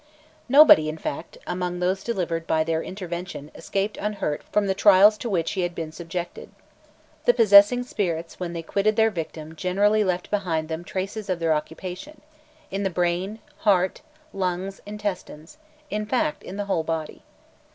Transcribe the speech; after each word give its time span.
Nobody, 0.49 0.89
in 0.89 0.97
fact, 0.97 1.37
among 1.45 1.77
those 1.77 2.03
delivered 2.03 2.47
by 2.47 2.63
their 2.63 2.81
intervention 2.81 3.51
escaped 3.53 3.97
unhurt 3.99 4.41
from 4.51 4.65
the 4.65 4.73
trials 4.73 5.15
to 5.19 5.29
which, 5.29 5.51
he 5.51 5.61
had 5.61 5.75
been 5.75 5.91
subjected. 5.91 6.49
The 7.25 7.35
possessing 7.35 7.83
spirits 7.83 8.39
when 8.39 8.53
they 8.53 8.63
quitted 8.63 8.95
their 8.95 9.11
victim 9.11 9.55
generally 9.55 10.03
left 10.03 10.31
behind 10.31 10.69
them 10.69 10.83
traces 10.83 11.29
of 11.29 11.37
their 11.37 11.53
occupation, 11.53 12.21
in 12.71 12.81
the 12.81 12.89
brain, 12.89 13.41
heart, 13.57 14.01
lungs, 14.33 14.81
intestines 14.87 15.59
in 15.91 16.07
fact, 16.07 16.41
in 16.41 16.57
the 16.57 16.65
whole 16.65 16.83
body. 16.83 17.21